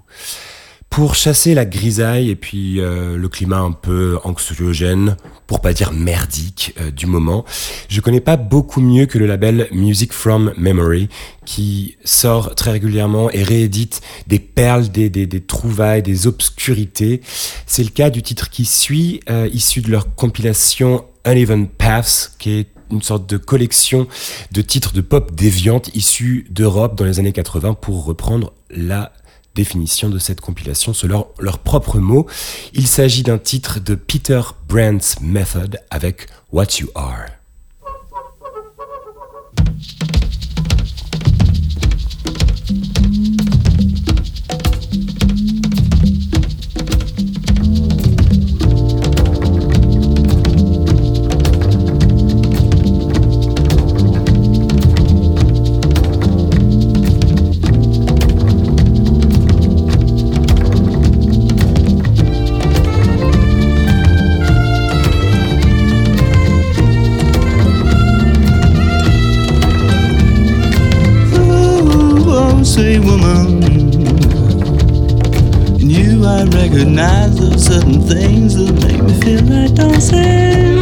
[0.89, 5.93] Pour chasser la grisaille et puis euh, le climat un peu anxiogène, pour pas dire
[5.93, 7.45] merdique euh, du moment,
[7.89, 11.07] je connais pas beaucoup mieux que le label Music from Memory
[11.45, 17.21] qui sort très régulièrement et réédite des perles, des, des, des trouvailles, des obscurités.
[17.65, 22.51] C'est le cas du titre qui suit, euh, issu de leur compilation Uneven Paths, qui
[22.51, 24.07] est une sorte de collection
[24.51, 29.11] de titres de pop déviante issus d'Europe dans les années 80 pour reprendre la
[29.55, 32.27] définition de cette compilation selon leurs propres mots.
[32.73, 37.38] Il s'agit d'un titre de Peter Brandt's Method avec What You Are.
[76.79, 80.17] Recognize those certain things that make me feel like dancing.
[80.17, 80.78] And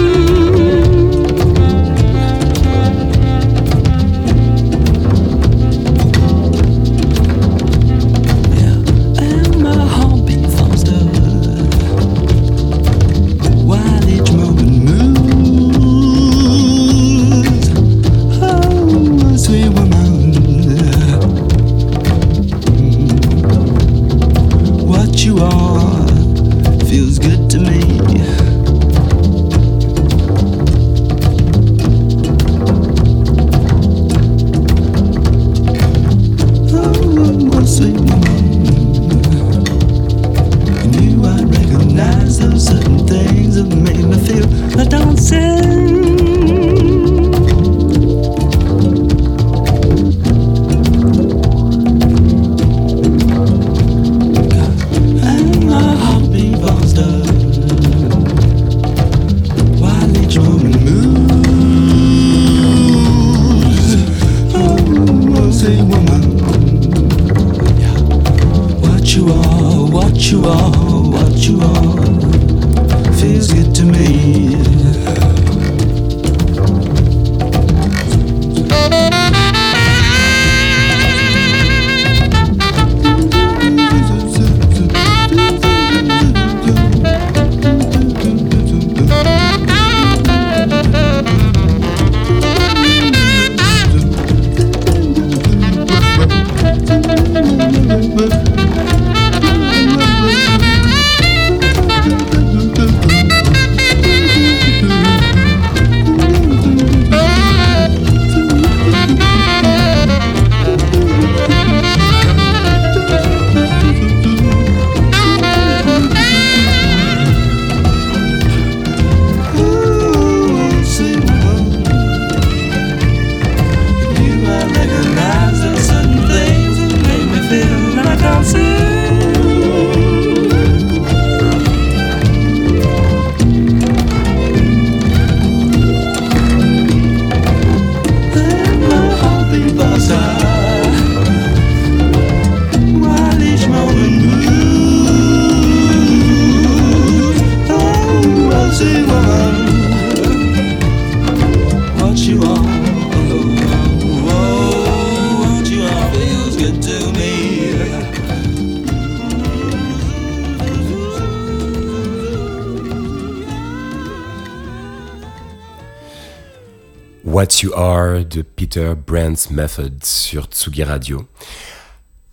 [168.76, 171.26] Brand's Method sur Tsugi Radio.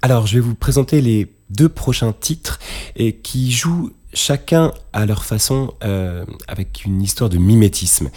[0.02, 2.58] Alors, je vais vous présenter les deux prochains titres
[2.96, 8.10] et qui jouent chacun à leur façon euh, avec une histoire de mimétisme.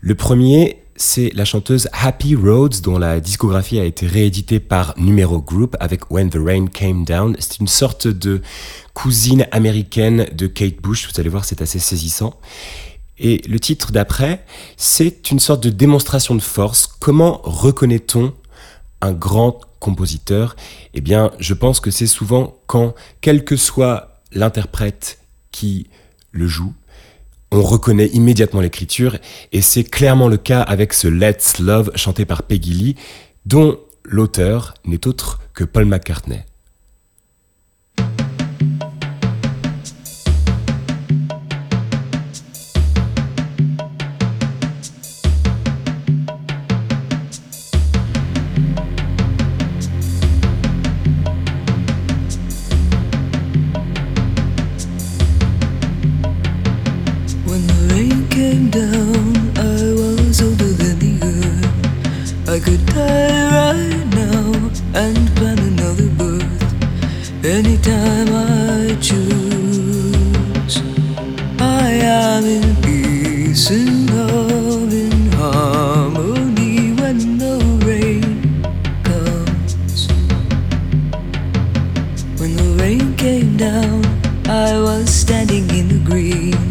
[0.00, 5.40] Le premier, c'est la chanteuse Happy Rhodes dont la discographie a été rééditée par Numero
[5.40, 7.36] Group avec When the Rain Came Down.
[7.38, 8.40] C'est une sorte de
[8.94, 11.08] cousine américaine de Kate Bush.
[11.12, 12.38] Vous allez voir, c'est assez saisissant.
[13.22, 14.44] Et le titre d'après,
[14.76, 16.88] c'est une sorte de démonstration de force.
[16.98, 18.34] Comment reconnaît-on
[19.00, 20.56] un grand compositeur?
[20.92, 25.20] Eh bien, je pense que c'est souvent quand, quel que soit l'interprète
[25.52, 25.86] qui
[26.32, 26.74] le joue,
[27.52, 29.18] on reconnaît immédiatement l'écriture,
[29.52, 32.96] et c'est clairement le cas avec ce Let's Love chanté par Peggy Lee,
[33.46, 36.40] dont l'auteur n'est autre que Paul McCartney.
[67.44, 70.80] Anytime I choose.
[71.58, 78.62] I am in peace and love, in harmony when the rain
[79.02, 80.08] comes.
[82.38, 84.04] When the rain came down,
[84.48, 86.70] I was standing in the green.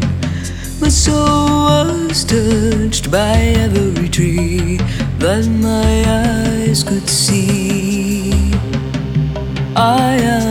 [0.79, 4.77] My soul was touched by every tree
[5.19, 8.51] that my eyes could see.
[9.73, 10.50] I am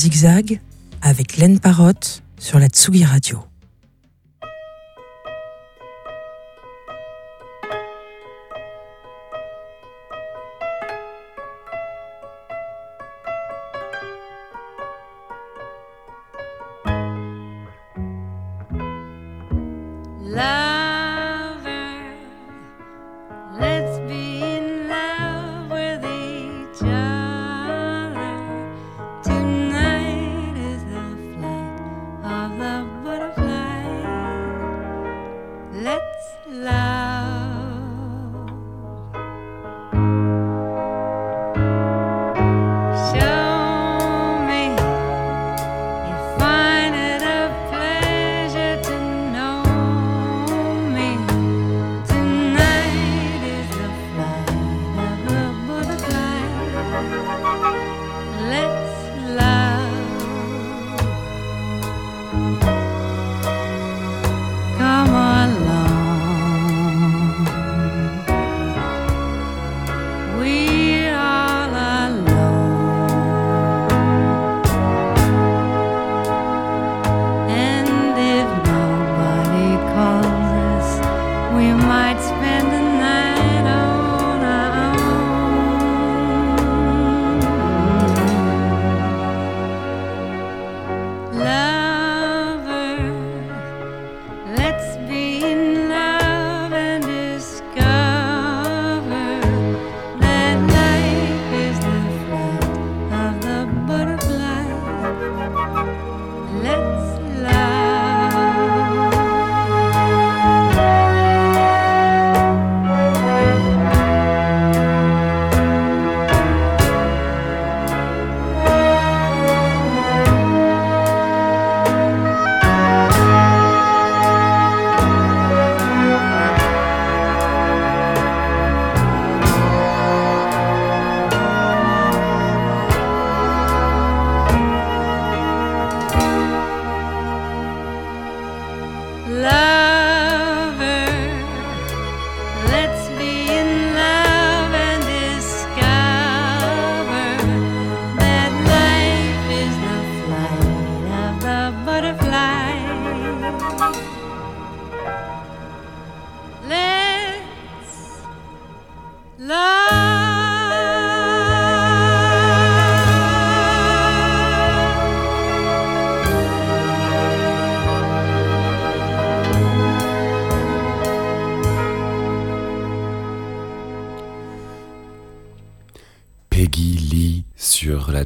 [0.00, 0.60] zigzag
[1.02, 3.49] avec Laine Parotte sur la Tsugi Radio.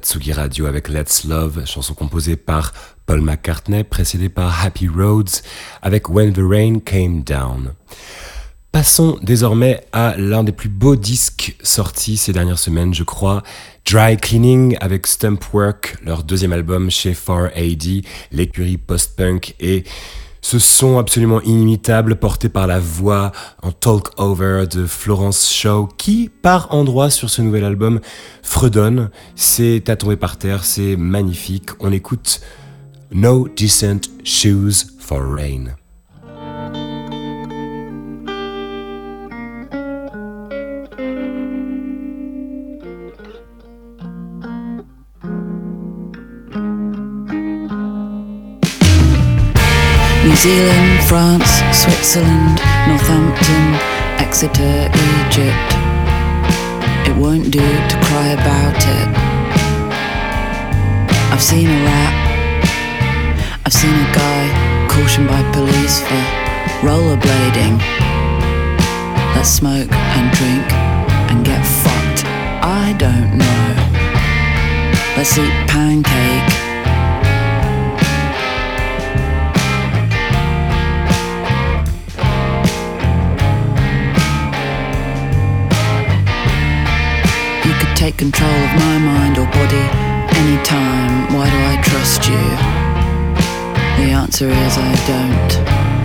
[0.05, 2.75] Tsugi Radio avec Let's Love, chanson composée par
[3.07, 5.41] Paul McCartney, précédée par Happy Roads
[5.81, 7.73] avec When the Rain Came Down.
[8.71, 13.43] Passons désormais à l'un des plus beaux disques sortis ces dernières semaines, je crois.
[13.91, 19.85] Dry Cleaning avec Stump Work, leur deuxième album chez 4AD, l'écurie post-punk et
[20.45, 26.31] ce son absolument inimitable porté par la voix en talk over de Florence Shaw qui,
[26.43, 27.99] par endroits sur ce nouvel album,
[28.43, 29.09] fredonne.
[29.37, 31.71] C'est à tomber par terre, c'est magnifique.
[31.81, 32.43] On écoute
[33.11, 35.77] No Decent Shoes for Rain.
[50.45, 53.65] Zealand, France, Switzerland, Northampton,
[54.21, 55.71] Exeter, Egypt.
[57.09, 59.09] It won't do to cry about it.
[61.33, 62.15] I've seen a rat.
[63.65, 66.23] I've seen a guy cautioned by police for
[66.85, 67.81] rollerblading.
[69.35, 70.71] Let's smoke and drink
[71.33, 72.27] and get fucked.
[72.63, 73.65] I don't know.
[75.17, 76.64] Let's eat pancake.
[88.05, 89.87] Take control of my mind or body
[90.41, 91.33] anytime.
[91.35, 92.45] Why do I trust you?
[93.99, 95.53] The answer is I don't,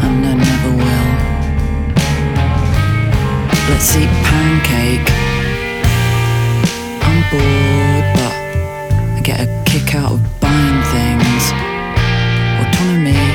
[0.06, 1.12] and I never will.
[3.68, 5.10] Let's eat pancake.
[7.08, 8.36] I'm bored, but
[9.18, 11.44] I get a kick out of buying things.
[12.64, 13.28] Autonomy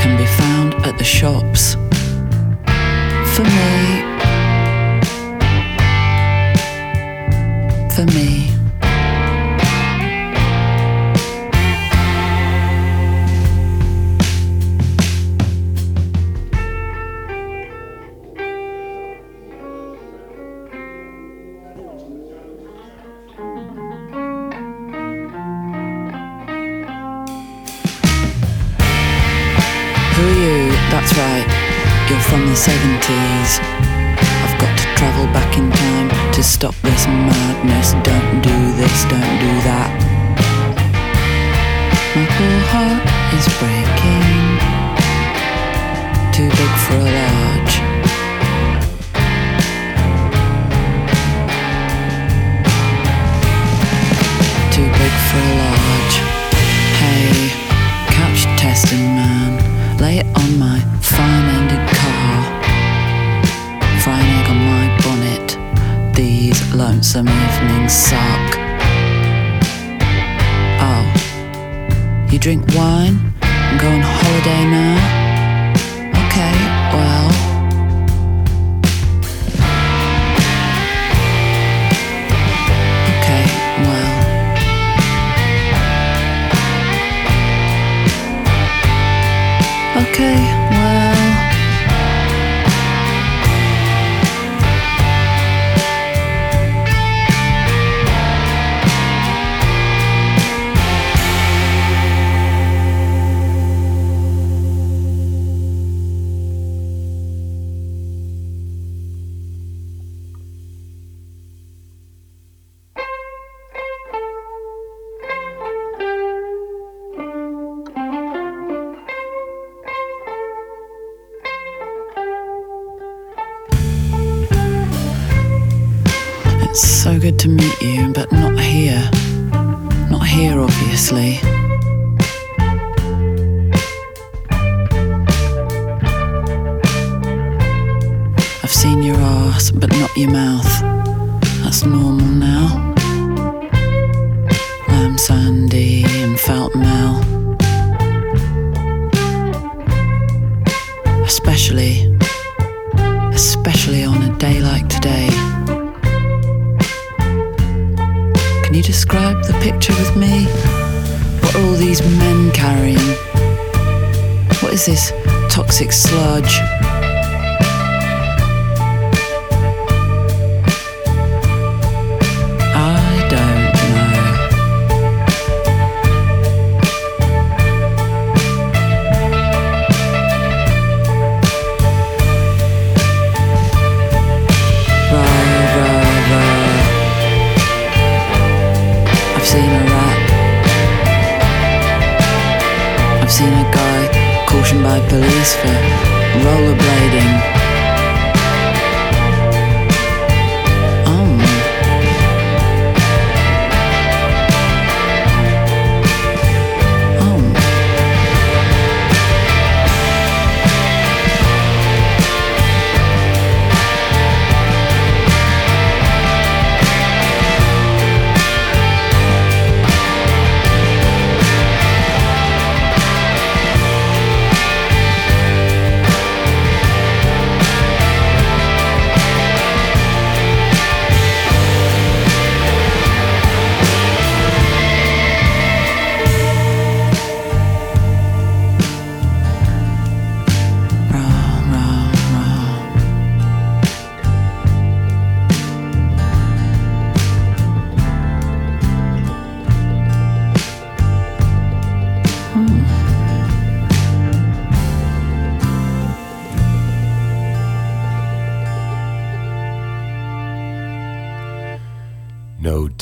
[0.00, 1.74] can be found at the shops.
[3.34, 4.07] For me,
[32.68, 33.60] 70s.
[34.44, 37.92] I've got to travel back in time to stop this madness.
[38.04, 39.90] Don't do this, don't do that.
[42.14, 43.04] My poor heart
[43.38, 44.26] is breaking.
[46.36, 47.74] Too big for a large.
[54.74, 56.47] Too big for a large.
[72.48, 73.27] Drink wine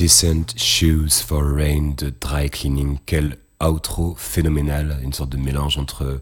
[0.06, 2.98] Decent Shoes for Rain de Dry Cleaning.
[3.06, 6.20] Quel outro phénoménal, une sorte de mélange entre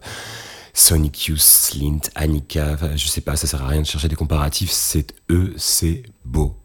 [0.73, 2.77] Sonic Youth, Slint, Annika.
[2.95, 4.71] Je sais pas, ça sert à rien de chercher des comparatifs.
[4.71, 6.57] C'est eux, c'est beau.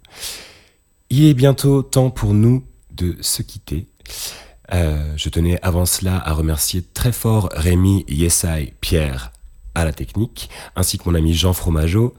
[1.10, 3.86] Il est bientôt temps pour nous de se quitter.
[4.72, 9.30] Euh, je tenais avant cela à remercier très fort Rémi, Yesai, Pierre
[9.74, 12.14] à la technique, ainsi que mon ami Jean Fromageau.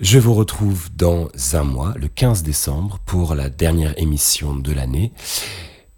[0.00, 5.12] Je vous retrouve dans un mois, le 15 décembre, pour la dernière émission de l'année.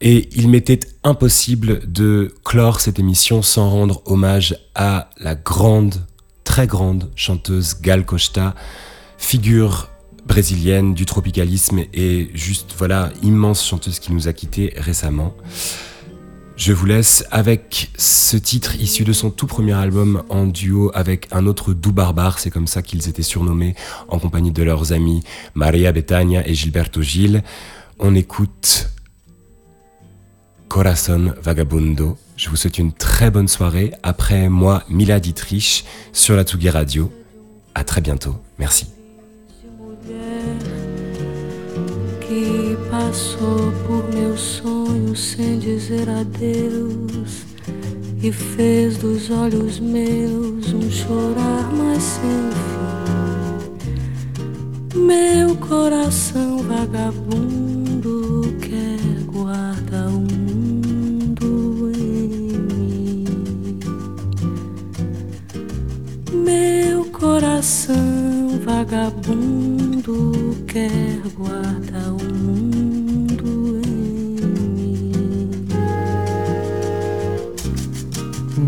[0.03, 6.05] Et il m'était impossible de clore cette émission sans rendre hommage à la grande,
[6.45, 8.55] très grande chanteuse Gal Costa,
[9.17, 9.89] figure
[10.27, 15.35] brésilienne du tropicalisme et juste, voilà, immense chanteuse qui nous a quittés récemment.
[16.57, 21.29] Je vous laisse avec ce titre issu de son tout premier album en duo avec
[21.31, 23.75] un autre doux barbare, c'est comme ça qu'ils étaient surnommés,
[24.09, 25.23] en compagnie de leurs amis
[25.55, 27.43] Maria Betania et Gilberto Gil.
[27.99, 28.89] On écoute
[30.69, 32.17] Corazon Vagabundo.
[32.37, 33.93] Je vous souhaite une très bonne soirée.
[34.03, 37.13] Après moi, Mila Dietrich sur la Tsugi Radio.
[37.75, 38.37] À très bientôt.
[38.59, 38.96] Merci.
[43.07, 47.47] Passou por meus sonhos sem dizer adeus
[48.21, 52.51] e fez dos olhos meus um chorar mais sem
[54.91, 54.99] fim.
[54.99, 63.25] Meu coração vagabundo quer guardar o mundo em mim.
[66.33, 72.66] Meu coração vagabundo quer guardar o mundo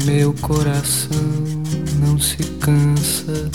[0.09, 1.21] Meu coração
[2.01, 3.51] não se cansa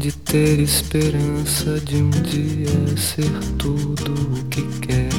[0.00, 5.12] de ter esperança de um dia ser tudo o que quer.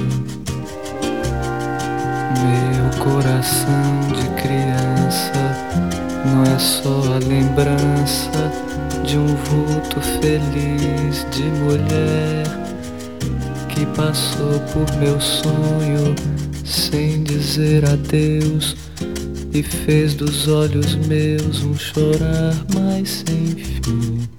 [2.36, 5.32] Meu coração de criança
[6.26, 8.52] não é só a lembrança
[9.06, 12.45] de um vulto feliz de mulher
[13.69, 16.14] que passou por meu sonho
[16.65, 18.76] sem dizer adeus
[19.53, 24.30] e fez dos olhos meus um chorar mais sem fim.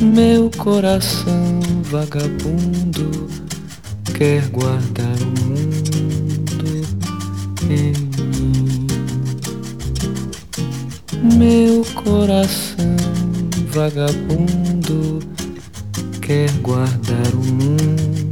[0.00, 3.28] Meu coração vagabundo
[4.16, 6.86] quer guardar o mundo
[7.68, 7.92] em
[8.40, 8.86] mim.
[11.36, 12.96] Meu coração
[13.72, 15.20] vagabundo
[16.22, 18.25] quer guardar o mundo